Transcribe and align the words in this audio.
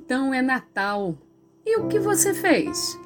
Então 0.00 0.32
é 0.32 0.40
Natal. 0.40 1.18
E 1.66 1.76
o 1.76 1.88
que 1.88 1.98
você 1.98 2.32
fez? 2.32 2.96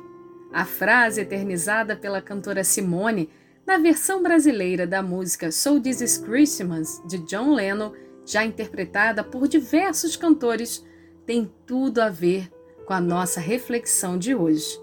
A 0.53 0.67
frase 0.67 1.23
eternizada 1.23 1.97
pela 1.97 2.21
cantora 2.21 2.63
Simone 2.63 3.31
na 3.67 3.79
versão 3.79 4.23
brasileira 4.23 4.87
da 4.87 5.03
música 5.03 5.51
So 5.51 5.81
This 5.81 6.03
Is 6.03 6.19
Christmas 6.19 7.03
de 7.09 7.17
John 7.21 7.55
Lennon, 7.55 7.93
já 8.27 8.45
interpretada 8.45 9.25
por 9.25 9.49
diversos 9.49 10.17
cantores, 10.17 10.85
tem 11.25 11.51
tudo 11.67 12.01
a 12.01 12.11
ver 12.11 12.53
com 12.85 12.93
a 12.93 13.01
nossa 13.01 13.41
reflexão 13.41 14.19
de 14.19 14.35
hoje. 14.35 14.79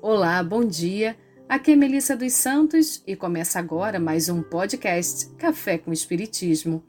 Olá, 0.00 0.40
bom 0.44 0.64
dia. 0.64 1.16
Aqui 1.48 1.72
é 1.72 1.76
Melissa 1.76 2.16
dos 2.16 2.32
Santos 2.32 3.02
e 3.04 3.16
começa 3.16 3.58
agora 3.58 3.98
mais 3.98 4.28
um 4.28 4.40
podcast 4.40 5.28
Café 5.30 5.78
com 5.78 5.92
Espiritismo. 5.92 6.84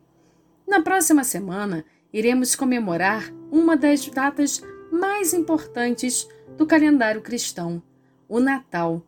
Na 0.68 0.84
próxima 0.84 1.24
semana, 1.24 1.84
iremos 2.14 2.56
comemorar 2.56 3.32
uma 3.52 3.76
das 3.76 4.08
datas 4.08 4.62
mais 4.92 5.34
importantes 5.34 6.28
do 6.58 6.66
calendário 6.66 7.22
cristão, 7.22 7.82
o 8.28 8.40
Natal. 8.40 9.02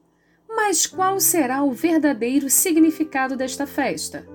Mas 0.48 0.86
qual 0.86 1.20
será 1.20 1.64
o 1.64 1.72
verdadeiro 1.72 2.50
significado 2.50 3.36
desta 3.36 3.66
festa? 3.68 4.28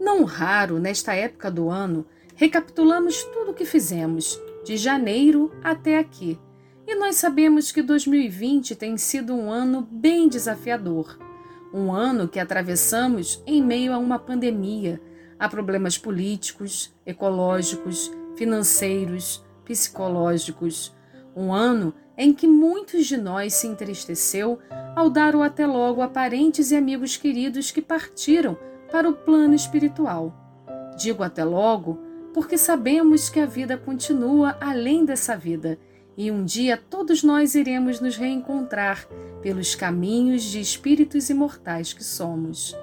Não 0.00 0.24
raro, 0.24 0.78
nesta 0.78 1.14
época 1.14 1.50
do 1.50 1.68
ano, 1.68 2.06
recapitulamos 2.34 3.22
tudo 3.24 3.50
o 3.50 3.54
que 3.54 3.66
fizemos, 3.66 4.40
de 4.64 4.76
janeiro 4.76 5.52
até 5.62 5.98
aqui. 5.98 6.38
E 6.86 6.94
nós 6.94 7.16
sabemos 7.16 7.70
que 7.70 7.82
2020 7.82 8.74
tem 8.74 8.96
sido 8.96 9.34
um 9.34 9.50
ano 9.50 9.86
bem 9.90 10.28
desafiador. 10.28 11.18
Um 11.72 11.92
ano 11.92 12.26
que 12.26 12.40
atravessamos 12.40 13.42
em 13.46 13.62
meio 13.62 13.92
a 13.92 13.98
uma 13.98 14.18
pandemia, 14.18 15.00
a 15.40 15.48
problemas 15.48 15.96
políticos, 15.96 16.94
ecológicos, 17.06 18.12
financeiros, 18.36 19.42
psicológicos. 19.64 20.94
Um 21.34 21.52
ano 21.52 21.94
em 22.16 22.34
que 22.34 22.46
muitos 22.46 23.06
de 23.06 23.16
nós 23.16 23.54
se 23.54 23.66
entristeceu 23.66 24.58
ao 24.94 25.08
dar 25.08 25.34
o 25.34 25.42
até 25.42 25.66
logo 25.66 26.02
a 26.02 26.08
parentes 26.08 26.70
e 26.70 26.76
amigos 26.76 27.16
queridos 27.16 27.70
que 27.70 27.80
partiram 27.80 28.58
para 28.92 29.08
o 29.08 29.14
plano 29.14 29.54
espiritual. 29.54 30.34
Digo 30.98 31.22
até 31.22 31.42
logo 31.42 31.98
porque 32.34 32.58
sabemos 32.58 33.30
que 33.30 33.40
a 33.40 33.46
vida 33.46 33.78
continua 33.78 34.56
além 34.60 35.04
dessa 35.04 35.36
vida 35.36 35.78
e 36.16 36.30
um 36.30 36.44
dia 36.44 36.76
todos 36.76 37.22
nós 37.22 37.54
iremos 37.54 38.00
nos 38.00 38.16
reencontrar 38.16 39.08
pelos 39.40 39.74
caminhos 39.74 40.42
de 40.42 40.60
espíritos 40.60 41.30
imortais 41.30 41.94
que 41.94 42.04
somos. 42.04 42.76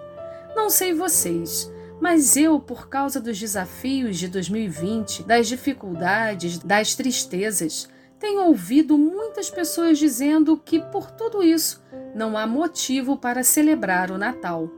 Não 0.56 0.72
sei 0.72 0.94
vocês, 0.94 1.72
mas 2.00 2.38
eu, 2.38 2.60
por 2.60 2.88
causa 2.90 3.20
dos 3.20 3.40
desafios 3.40 4.18
de 4.18 4.28
2020, 4.28 5.24
das 5.24 5.48
dificuldades, 5.48 6.60
das 6.60 6.96
tristezas, 6.96 7.90
tenho 8.20 8.46
ouvido 8.46 8.98
muitas 8.98 9.50
pessoas 9.50 9.98
dizendo 9.98 10.58
que 10.58 10.80
por 10.80 11.12
tudo 11.12 11.44
isso 11.44 11.84
não 12.16 12.38
há 12.38 12.48
motivo 12.48 13.18
para 13.18 13.44
celebrar 13.44 14.12
o 14.12 14.18
Natal. 14.18 14.70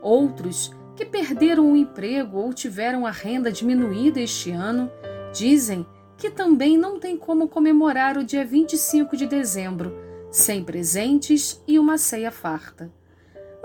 Outros, 0.00 0.72
que 0.94 1.04
perderam 1.04 1.72
o 1.72 1.76
emprego 1.76 2.38
ou 2.38 2.52
tiveram 2.52 3.04
a 3.04 3.10
renda 3.10 3.50
diminuída 3.50 4.20
este 4.20 4.50
ano, 4.50 4.90
dizem 5.32 5.86
que 6.16 6.30
também 6.30 6.78
não 6.78 6.98
tem 6.98 7.16
como 7.16 7.48
comemorar 7.48 8.16
o 8.16 8.24
dia 8.24 8.44
25 8.44 9.16
de 9.16 9.26
dezembro 9.26 9.94
sem 10.30 10.62
presentes 10.62 11.62
e 11.66 11.78
uma 11.78 11.98
ceia 11.98 12.30
farta. 12.30 12.90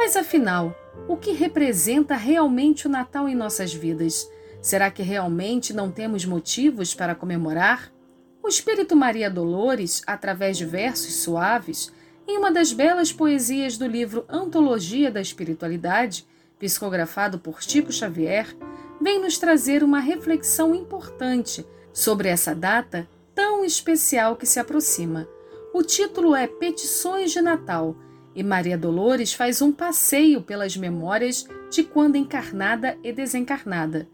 Mas 0.03 0.15
afinal, 0.15 0.75
o 1.07 1.15
que 1.15 1.31
representa 1.31 2.15
realmente 2.15 2.87
o 2.87 2.89
Natal 2.89 3.29
em 3.29 3.35
nossas 3.35 3.71
vidas? 3.71 4.27
Será 4.59 4.89
que 4.89 5.03
realmente 5.03 5.75
não 5.75 5.91
temos 5.91 6.25
motivos 6.25 6.95
para 6.95 7.13
comemorar? 7.13 7.93
O 8.41 8.47
Espírito 8.47 8.95
Maria 8.95 9.29
Dolores, 9.29 10.01
através 10.07 10.57
de 10.57 10.65
versos 10.65 11.13
suaves, 11.17 11.93
em 12.27 12.35
uma 12.35 12.51
das 12.51 12.73
belas 12.73 13.13
poesias 13.13 13.77
do 13.77 13.85
livro 13.85 14.25
Antologia 14.27 15.11
da 15.11 15.21
Espiritualidade, 15.21 16.25
psicografado 16.57 17.37
por 17.37 17.61
Chico 17.61 17.91
Xavier, 17.91 18.57
vem 18.99 19.21
nos 19.21 19.37
trazer 19.37 19.83
uma 19.83 19.99
reflexão 19.99 20.73
importante 20.73 21.63
sobre 21.93 22.27
essa 22.27 22.55
data 22.55 23.07
tão 23.35 23.63
especial 23.63 24.35
que 24.35 24.47
se 24.47 24.59
aproxima. 24.59 25.27
O 25.71 25.83
título 25.83 26.35
é 26.35 26.47
Petições 26.47 27.31
de 27.31 27.39
Natal 27.39 27.95
e 28.35 28.43
Maria 28.43 28.77
Dolores 28.77 29.33
faz 29.33 29.61
um 29.61 29.71
passeio 29.71 30.41
pelas 30.41 30.77
memórias 30.77 31.47
de 31.69 31.83
quando 31.83 32.15
encarnada 32.15 32.97
e 33.03 33.11
desencarnada. 33.11 34.07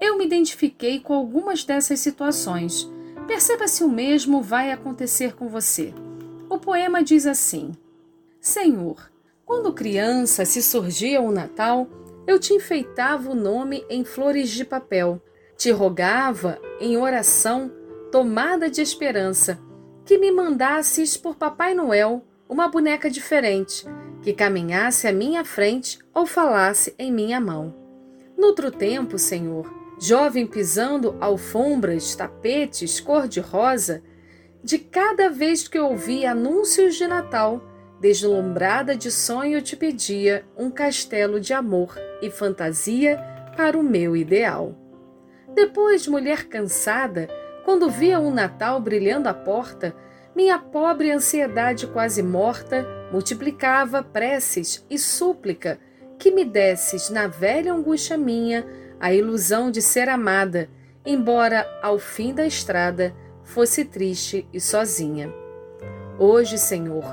Eu 0.00 0.16
me 0.16 0.24
identifiquei 0.24 1.00
com 1.00 1.14
algumas 1.14 1.64
dessas 1.64 2.00
situações. 2.00 2.90
Perceba 3.26 3.68
se 3.68 3.84
o 3.84 3.88
mesmo 3.88 4.42
vai 4.42 4.72
acontecer 4.72 5.34
com 5.34 5.48
você. 5.48 5.92
O 6.48 6.58
poema 6.58 7.02
diz 7.02 7.26
assim: 7.26 7.72
Senhor, 8.40 9.10
quando 9.44 9.72
criança 9.72 10.44
se 10.44 10.62
surgia 10.62 11.20
o 11.20 11.32
Natal, 11.32 11.88
eu 12.26 12.38
te 12.38 12.54
enfeitava 12.54 13.30
o 13.30 13.34
nome 13.34 13.84
em 13.90 14.04
flores 14.04 14.50
de 14.50 14.64
papel, 14.64 15.20
te 15.56 15.70
rogava 15.70 16.60
em 16.80 16.96
oração, 16.96 17.72
tomada 18.12 18.70
de 18.70 18.80
esperança, 18.80 19.58
que 20.04 20.16
me 20.16 20.30
mandasses 20.30 21.16
por 21.16 21.36
Papai 21.36 21.74
Noel 21.74 22.22
uma 22.48 22.68
boneca 22.68 23.10
diferente, 23.10 23.86
que 24.22 24.32
caminhasse 24.32 25.06
à 25.06 25.12
minha 25.12 25.44
frente 25.44 25.98
ou 26.14 26.24
falasse 26.24 26.94
em 26.98 27.12
minha 27.12 27.40
mão. 27.40 27.74
Noutro 28.36 28.70
tempo, 28.70 29.18
Senhor, 29.18 29.72
jovem 30.00 30.46
pisando 30.46 31.16
alfombras, 31.20 32.14
tapetes 32.14 33.00
cor-de-rosa, 33.00 34.02
de 34.62 34.78
cada 34.78 35.28
vez 35.28 35.68
que 35.68 35.78
ouvia 35.78 36.32
anúncios 36.32 36.96
de 36.96 37.06
Natal, 37.06 37.62
deslumbrada 38.00 38.96
de 38.96 39.10
sonho 39.10 39.60
te 39.60 39.76
pedia 39.76 40.44
um 40.56 40.70
castelo 40.70 41.40
de 41.40 41.52
amor 41.52 41.96
e 42.22 42.30
fantasia 42.30 43.18
para 43.56 43.78
o 43.78 43.82
meu 43.82 44.16
ideal. 44.16 44.74
Depois, 45.54 46.06
mulher 46.06 46.44
cansada, 46.48 47.28
quando 47.64 47.90
via 47.90 48.20
um 48.20 48.32
Natal 48.32 48.80
brilhando 48.80 49.28
à 49.28 49.34
porta, 49.34 49.94
minha 50.38 50.56
pobre 50.56 51.10
ansiedade 51.10 51.88
quase 51.88 52.22
morta 52.22 52.86
multiplicava 53.10 54.04
preces 54.04 54.86
e 54.88 54.96
súplica 54.96 55.80
que 56.16 56.30
me 56.30 56.44
desses 56.44 57.10
na 57.10 57.26
velha 57.26 57.72
angústia 57.72 58.16
minha 58.16 58.64
a 59.00 59.12
ilusão 59.12 59.68
de 59.68 59.82
ser 59.82 60.08
amada, 60.08 60.70
embora 61.04 61.66
ao 61.82 61.98
fim 61.98 62.32
da 62.32 62.46
estrada 62.46 63.12
fosse 63.42 63.84
triste 63.84 64.46
e 64.52 64.60
sozinha. 64.60 65.34
Hoje, 66.20 66.56
Senhor, 66.56 67.04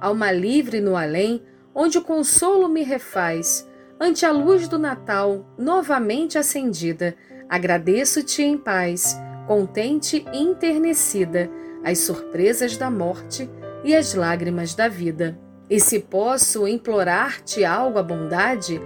alma 0.00 0.32
livre 0.32 0.80
no 0.80 0.96
além, 0.96 1.40
onde 1.72 1.98
o 1.98 2.02
consolo 2.02 2.68
me 2.68 2.82
refaz, 2.82 3.64
ante 4.00 4.26
a 4.26 4.32
luz 4.32 4.66
do 4.66 4.76
Natal 4.76 5.46
novamente 5.56 6.36
acendida, 6.36 7.14
agradeço-te 7.48 8.42
em 8.42 8.58
paz, 8.58 9.16
contente 9.46 10.26
e 10.32 10.42
enternecida 10.42 11.48
as 11.84 11.98
surpresas 11.98 12.76
da 12.76 12.90
morte 12.90 13.48
e 13.84 13.94
as 13.94 14.14
lágrimas 14.14 14.74
da 14.74 14.88
vida. 14.88 15.38
E 15.68 15.80
se 15.80 16.00
posso 16.00 16.66
implorar-te 16.68 17.64
algo 17.64 17.98
à 17.98 18.02
bondade, 18.02 18.80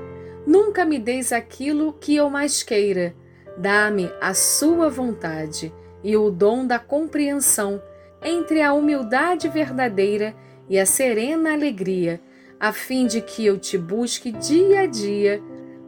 nunca 0.47 0.85
me 0.85 0.99
deis 0.99 1.33
aquilo 1.33 1.93
que 1.93 2.15
eu 2.17 2.31
mais 2.31 2.63
queira. 2.63 3.15
Dá-me 3.59 4.11
a 4.21 4.35
sua 4.35 4.89
vontade 4.89 5.73
e 6.05 6.17
o 6.17 6.31
dom 6.31 6.67
da 6.67 6.79
compreensão 6.79 7.83
entre 8.23 8.63
a 8.63 8.73
humildade 8.73 9.49
verdadeira 9.49 10.35
e 10.69 10.79
a 10.79 10.87
serena 10.87 11.53
alegria, 11.53 12.21
a 12.59 12.73
fim 12.73 13.07
de 13.07 13.21
que 13.21 13.45
eu 13.45 13.59
te 13.59 13.77
busque 13.77 14.31
dia 14.33 14.81
a 14.81 14.87
dia, 14.87 15.43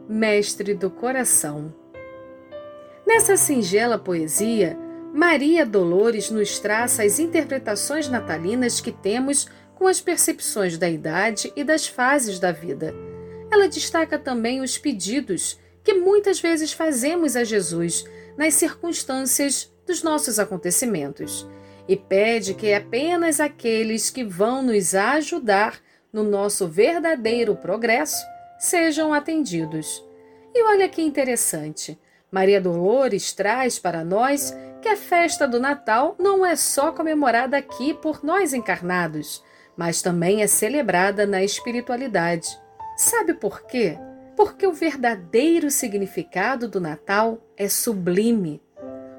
mestre 0.07 0.73
do 0.73 0.89
coração. 0.89 1.73
Nessa 3.05 3.35
singela 3.35 3.97
poesia, 3.97 4.77
Maria 5.13 5.65
Dolores 5.65 6.29
nos 6.29 6.59
traça 6.59 7.03
as 7.03 7.19
interpretações 7.19 8.07
natalinas 8.07 8.79
que 8.79 8.91
temos 8.91 9.47
com 9.75 9.87
as 9.87 9.99
percepções 9.99 10.77
da 10.77 10.89
idade 10.89 11.51
e 11.55 11.63
das 11.63 11.87
fases 11.87 12.39
da 12.39 12.51
vida. 12.51 12.93
Ela 13.51 13.67
destaca 13.67 14.19
também 14.19 14.61
os 14.61 14.77
pedidos 14.77 15.59
que 15.83 15.93
muitas 15.93 16.39
vezes 16.39 16.71
fazemos 16.71 17.35
a 17.35 17.43
Jesus 17.43 18.05
nas 18.37 18.53
circunstâncias 18.53 19.71
dos 19.87 20.03
nossos 20.03 20.37
acontecimentos 20.37 21.47
e 21.87 21.95
pede 21.97 22.53
que 22.53 22.71
apenas 22.71 23.39
aqueles 23.39 24.11
que 24.11 24.23
vão 24.23 24.61
nos 24.61 24.93
ajudar 24.93 25.79
no 26.13 26.23
nosso 26.23 26.67
verdadeiro 26.67 27.55
progresso 27.55 28.23
sejam 28.59 29.11
atendidos. 29.11 30.05
E 30.53 30.63
olha 30.63 30.87
que 30.87 31.01
interessante. 31.01 31.97
Maria 32.31 32.61
Dolores 32.61 33.33
traz 33.33 33.79
para 33.79 34.03
nós 34.03 34.53
que 34.81 34.87
a 34.87 34.95
festa 34.95 35.47
do 35.47 35.59
Natal 35.59 36.15
não 36.17 36.45
é 36.45 36.55
só 36.55 36.91
comemorada 36.91 37.57
aqui 37.57 37.93
por 37.93 38.23
nós 38.23 38.53
encarnados, 38.53 39.43
mas 39.75 40.01
também 40.01 40.41
é 40.41 40.47
celebrada 40.47 41.25
na 41.25 41.43
espiritualidade. 41.43 42.47
Sabe 42.97 43.33
por 43.33 43.63
quê? 43.63 43.97
Porque 44.35 44.65
o 44.65 44.73
verdadeiro 44.73 45.69
significado 45.69 46.67
do 46.67 46.79
Natal 46.79 47.41
é 47.57 47.67
sublime. 47.67 48.61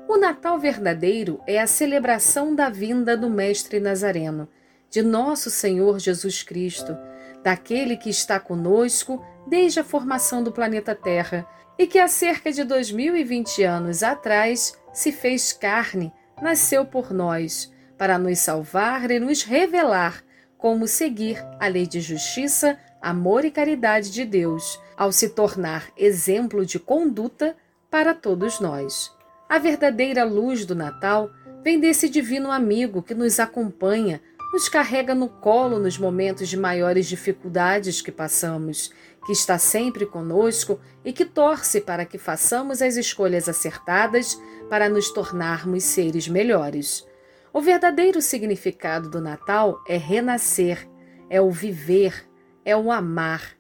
O 0.09 0.17
Natal 0.17 0.59
verdadeiro 0.59 1.41
é 1.47 1.61
a 1.61 1.67
celebração 1.67 2.55
da 2.55 2.69
vinda 2.69 3.17
do 3.17 3.31
Mestre 3.31 3.79
Nazareno, 3.81 4.49
de 4.91 5.03
nosso 5.03 5.51
Senhor 5.51 5.99
Jesus 5.99 6.43
Cristo, 6.43 6.97
daquele 7.43 7.97
que 7.97 8.11
está 8.11 8.41
conosco 8.41 9.25
desde 9.46 9.81
a 9.81 9.84
formação 9.84 10.42
do 10.42 10.52
planeta 10.52 10.94
Terra 10.94 11.46
e 11.78 11.87
que 11.87 11.98
há 11.98 12.08
cerca 12.08 12.52
de 12.52 12.62
2020 12.64 13.62
anos 13.62 14.02
atrás 14.02 14.78
se 14.92 15.12
fez 15.12 15.52
carne, 15.52 16.12
nasceu 16.42 16.84
por 16.84 17.12
nós, 17.12 17.72
para 17.96 18.19
nos 18.19 18.38
salvar 18.38 19.10
e 19.10 19.19
nos 19.19 19.42
revelar 19.42 20.22
como 20.60 20.87
seguir 20.87 21.42
a 21.58 21.66
lei 21.66 21.87
de 21.87 22.00
justiça, 22.00 22.78
amor 23.00 23.44
e 23.46 23.50
caridade 23.50 24.10
de 24.10 24.26
Deus, 24.26 24.78
ao 24.94 25.10
se 25.10 25.31
tornar 25.31 25.88
exemplo 25.96 26.66
de 26.66 26.78
conduta 26.78 27.56
para 27.90 28.14
todos 28.14 28.60
nós. 28.60 29.10
A 29.48 29.58
verdadeira 29.58 30.22
luz 30.22 30.66
do 30.66 30.75
Natal 30.75 31.31
vem 31.62 31.81
desse 31.81 32.08
divino 32.08 32.52
amigo 32.52 33.02
que 33.02 33.14
nos 33.14 33.40
acompanha, 33.40 34.20
nos 34.52 34.69
carrega 34.69 35.14
no 35.14 35.29
colo 35.29 35.79
nos 35.79 35.97
momentos 35.97 36.49
de 36.49 36.56
maiores 36.56 37.06
dificuldades 37.06 38.02
que 38.02 38.11
passamos, 38.11 38.93
que 39.25 39.32
está 39.32 39.58
sempre 39.58 40.06
conosco 40.06 40.81
e 41.05 41.12
que 41.12 41.25
torce 41.25 41.81
para 41.81 42.05
que 42.05 42.19
façamos 42.19 42.82
as 42.82 42.97
escolhas 42.97 43.49
acertadas 43.49 44.41
para 44.69 44.88
nos 44.88 45.11
tornarmos 45.11 45.85
seres 45.85 46.26
melhores. 46.26 47.06
O 47.52 47.61
verdadeiro 47.61 48.23
significado 48.23 49.11
do 49.11 49.20
Natal 49.20 49.81
é 49.88 49.97
renascer, 49.97 50.88
é 51.29 51.41
o 51.41 51.50
viver, 51.50 52.29
é 52.64 52.76
o 52.76 52.91
amar. 52.91 53.56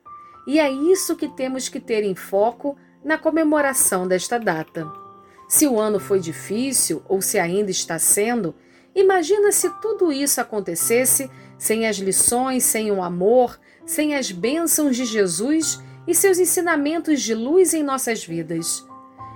E 0.46 0.58
é 0.58 0.70
isso 0.70 1.16
que 1.16 1.28
temos 1.28 1.68
que 1.68 1.80
ter 1.80 2.02
em 2.02 2.14
foco 2.14 2.76
na 3.04 3.18
comemoração 3.18 4.06
desta 4.06 4.38
data. 4.38 4.90
Se 5.48 5.66
o 5.66 5.78
ano 5.78 5.98
foi 5.98 6.20
difícil 6.20 7.02
ou 7.08 7.20
se 7.20 7.38
ainda 7.38 7.70
está 7.70 7.98
sendo, 7.98 8.54
imagina 8.94 9.52
se 9.52 9.68
tudo 9.80 10.12
isso 10.12 10.40
acontecesse 10.40 11.30
sem 11.58 11.86
as 11.86 11.96
lições, 11.96 12.64
sem 12.64 12.90
o 12.90 13.02
amor, 13.02 13.58
sem 13.84 14.14
as 14.14 14.30
bênçãos 14.30 14.96
de 14.96 15.04
Jesus 15.04 15.80
e 16.06 16.14
seus 16.14 16.38
ensinamentos 16.38 17.20
de 17.20 17.34
luz 17.34 17.74
em 17.74 17.82
nossas 17.82 18.24
vidas. 18.24 18.86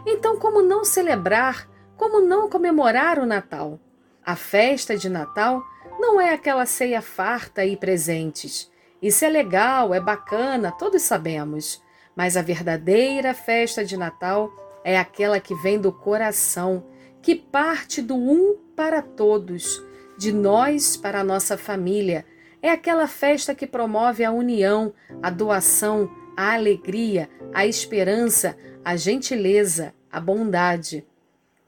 Então, 0.07 0.39
como 0.39 0.63
não 0.63 0.85
celebrar, 0.85 1.69
como 1.97 2.21
não 2.21 2.49
comemorar 2.49 3.19
o 3.19 3.27
Natal? 3.27 3.79
A 4.25 4.37
festa 4.37 4.97
de 4.97 5.09
Natal 5.09 5.63
não 5.99 6.21
é 6.21 6.33
aquela 6.33 6.67
ceia 6.67 7.01
farta 7.01 7.65
e 7.65 7.77
presentes. 7.77 8.71
Isso 9.01 9.25
é 9.25 9.29
legal, 9.29 9.95
é 9.95 10.01
bacana, 10.01 10.73
todos 10.73 11.03
sabemos. 11.03 11.83
Mas 12.17 12.37
a 12.37 12.43
verdadeira 12.43 13.35
festa 13.35 13.85
de 13.85 13.97
Natal 13.97 14.51
é 14.83 14.99
aquela 14.99 15.41
que 15.41 15.55
vem 15.57 15.79
do 15.79 15.93
coração, 15.93 16.85
que 17.25 17.35
parte 17.35 18.03
do 18.03 18.15
um 18.17 18.55
para 18.77 19.01
todos, 19.01 19.83
de 20.19 20.31
nós 20.31 20.95
para 20.95 21.21
a 21.21 21.25
nossa 21.25 21.57
família. 21.57 22.27
É 22.61 22.71
aquela 22.71 23.09
festa 23.09 23.55
que 23.55 23.67
promove 23.67 24.23
a 24.23 24.31
união, 24.31 24.93
a 25.23 25.31
doação, 25.31 26.15
a 26.37 26.53
alegria, 26.53 27.31
a 27.55 27.67
esperança, 27.67 28.55
a 28.85 28.95
gentileza, 28.95 29.95
a 30.13 30.21
bondade. 30.21 31.03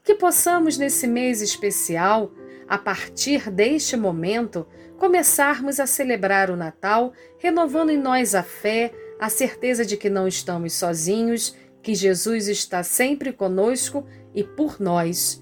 Que 0.03 0.13
possamos, 0.13 0.77
nesse 0.77 1.07
mês 1.07 1.41
especial, 1.41 2.31
a 2.67 2.77
partir 2.77 3.49
deste 3.49 3.97
momento, 3.97 4.67
começarmos 4.99 5.79
a 5.79 5.87
celebrar 5.87 6.51
o 6.51 6.55
Natal, 6.55 7.13
renovando 7.39 7.89
em 7.89 7.97
nós 7.97 8.35
a 8.35 8.43
fé, 8.43 8.93
a 9.19 9.27
certeza 9.27 9.83
de 9.83 9.97
que 9.97 10.07
não 10.07 10.27
estamos 10.27 10.73
sozinhos 10.73 11.55
que 11.81 11.95
Jesus 11.95 12.47
está 12.47 12.83
sempre 12.83 13.33
conosco 13.33 14.05
e 14.35 14.43
por 14.43 14.79
nós. 14.79 15.41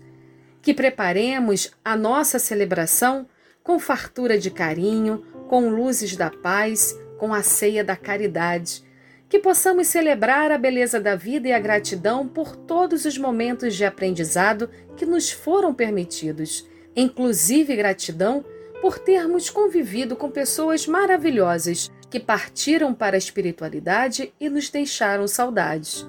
Que 0.65 0.73
preparemos 0.73 1.71
a 1.85 1.95
nossa 1.95 2.39
celebração 2.39 3.27
com 3.61 3.77
fartura 3.77 4.35
de 4.35 4.49
carinho, 4.49 5.23
com 5.47 5.69
luzes 5.69 6.15
da 6.15 6.31
paz, 6.31 6.99
com 7.19 7.35
a 7.35 7.43
ceia 7.43 7.83
da 7.83 7.95
caridade. 7.95 8.83
Que 9.29 9.37
possamos 9.37 9.85
celebrar 9.85 10.51
a 10.51 10.57
beleza 10.57 10.99
da 10.99 11.15
vida 11.15 11.47
e 11.47 11.53
a 11.53 11.59
gratidão 11.59 12.27
por 12.27 12.55
todos 12.55 13.05
os 13.05 13.15
momentos 13.15 13.75
de 13.75 13.85
aprendizado 13.85 14.67
que 14.97 15.05
nos 15.05 15.31
foram 15.31 15.71
permitidos, 15.71 16.67
inclusive 16.95 17.75
gratidão 17.75 18.43
por 18.81 18.97
termos 18.97 19.51
convivido 19.51 20.15
com 20.15 20.31
pessoas 20.31 20.87
maravilhosas 20.87 21.91
que 22.09 22.19
partiram 22.19 22.91
para 22.91 23.15
a 23.15 23.19
espiritualidade 23.19 24.33
e 24.39 24.49
nos 24.49 24.71
deixaram 24.71 25.27
saudades. 25.27 26.07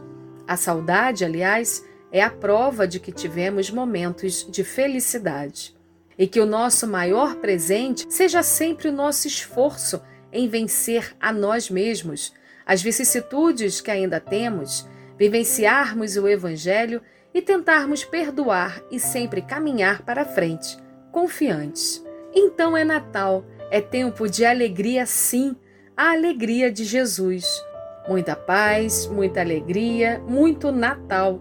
A 0.49 0.57
saudade, 0.57 1.27
aliás, 1.27 1.85
é 2.17 2.23
a 2.23 2.31
prova 2.31 2.87
de 2.87 2.99
que 2.99 3.13
tivemos 3.13 3.71
momentos 3.71 4.47
de 4.51 4.65
felicidade. 4.65 5.77
E 6.19 6.27
que 6.27 6.41
o 6.41 6.47
nosso 6.47 6.87
maior 6.87 7.37
presente 7.37 8.07
seja 8.09 8.43
sempre 8.43 8.89
o 8.89 8.93
nosso 8.93 9.27
esforço 9.27 10.01
em 10.33 10.49
vencer 10.49 11.15
a 11.21 11.33
nós 11.33 11.69
mesmos, 11.69 12.33
as 12.65 12.81
vicissitudes 12.83 13.81
que 13.81 13.91
ainda 13.91 14.19
temos, 14.19 14.89
vivenciarmos 15.19 16.17
o 16.17 16.27
Evangelho 16.27 17.03
e 17.35 17.43
tentarmos 17.43 18.05
perdoar 18.05 18.83
e 18.91 18.99
sempre 18.99 19.43
caminhar 19.43 20.03
para 20.03 20.25
frente, 20.25 20.79
confiantes. 21.13 22.03
Então 22.35 22.77
é 22.77 22.85
Natal, 22.85 23.45
é 23.71 23.81
tempo 23.81 24.29
de 24.29 24.45
alegria, 24.45 25.05
sim, 25.05 25.55
a 25.95 26.13
alegria 26.13 26.73
de 26.73 26.85
Jesus 26.85 27.45
Muita 28.09 28.37
paz, 28.37 29.09
muita 29.09 29.41
alegria, 29.41 30.23
muito 30.29 30.71
Natal. 30.71 31.41